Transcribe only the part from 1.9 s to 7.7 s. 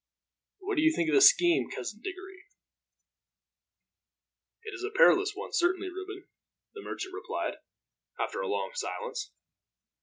Diggory?" "It is a perilous one, certainly, Reuben," the merchant replied,